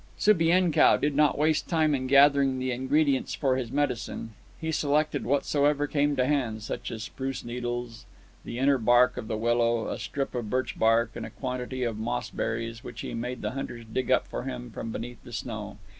[0.17, 5.85] Subienkow did not waste time in gathering the ingredients for his medicine, he selected whatsoever
[5.85, 8.07] came to hand such as spruce needles,
[8.43, 11.99] the inner bark of the willow, a strip of birch bark, and a quantity of
[11.99, 15.77] moss berries, which he made the hunters dig up for him from beneath the snow.